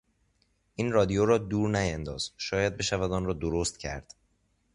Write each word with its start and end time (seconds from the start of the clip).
این 0.75 0.91
رادیو 0.91 1.25
را 1.25 1.37
دور 1.37 1.69
نیانداز 1.69 2.31
شاید 2.37 2.77
بشود 2.77 3.11
آن 3.11 3.25
را 3.25 3.33
درست 3.33 3.79
کرد. 3.79 4.15